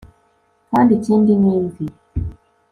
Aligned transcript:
kandi 0.69 0.91
ikindi 0.99 1.31
ni 1.41 1.49
imvi 1.57 1.85